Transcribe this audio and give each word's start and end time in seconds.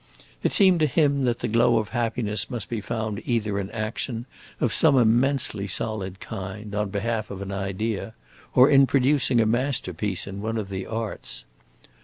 It 0.41 0.51
seemed 0.51 0.79
to 0.79 0.87
him 0.87 1.25
that 1.25 1.41
the 1.41 1.47
glow 1.47 1.77
of 1.77 1.89
happiness 1.89 2.49
must 2.49 2.69
be 2.69 2.81
found 2.81 3.21
either 3.23 3.59
in 3.59 3.69
action, 3.69 4.25
of 4.59 4.73
some 4.73 4.97
immensely 4.97 5.67
solid 5.67 6.19
kind, 6.19 6.73
on 6.73 6.89
behalf 6.89 7.29
of 7.29 7.39
an 7.39 7.51
idea, 7.51 8.15
or 8.55 8.67
in 8.67 8.87
producing 8.87 9.39
a 9.39 9.45
masterpiece 9.45 10.25
in 10.25 10.41
one 10.41 10.57
of 10.57 10.69
the 10.69 10.87
arts. 10.87 11.45